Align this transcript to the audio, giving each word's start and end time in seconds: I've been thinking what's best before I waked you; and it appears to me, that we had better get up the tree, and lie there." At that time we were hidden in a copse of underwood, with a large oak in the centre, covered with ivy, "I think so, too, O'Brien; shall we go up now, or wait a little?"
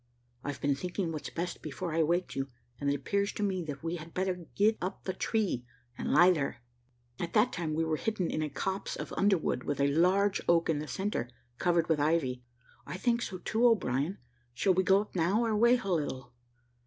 I've 0.43 0.59
been 0.59 0.73
thinking 0.73 1.11
what's 1.11 1.29
best 1.29 1.61
before 1.61 1.93
I 1.93 2.01
waked 2.01 2.35
you; 2.35 2.47
and 2.79 2.89
it 2.89 2.95
appears 2.95 3.31
to 3.33 3.43
me, 3.43 3.61
that 3.65 3.83
we 3.83 3.97
had 3.97 4.15
better 4.15 4.47
get 4.55 4.79
up 4.81 5.03
the 5.03 5.13
tree, 5.13 5.63
and 5.95 6.11
lie 6.11 6.31
there." 6.31 6.63
At 7.19 7.33
that 7.33 7.53
time 7.53 7.75
we 7.75 7.83
were 7.85 7.97
hidden 7.97 8.31
in 8.31 8.41
a 8.41 8.49
copse 8.49 8.95
of 8.95 9.13
underwood, 9.15 9.61
with 9.61 9.79
a 9.79 9.93
large 9.93 10.41
oak 10.49 10.71
in 10.71 10.79
the 10.79 10.87
centre, 10.87 11.29
covered 11.59 11.87
with 11.87 11.99
ivy, 11.99 12.41
"I 12.83 12.97
think 12.97 13.21
so, 13.21 13.37
too, 13.37 13.63
O'Brien; 13.67 14.17
shall 14.55 14.73
we 14.73 14.81
go 14.81 15.01
up 15.01 15.15
now, 15.15 15.45
or 15.45 15.55
wait 15.55 15.81
a 15.83 15.93
little?" 15.93 16.33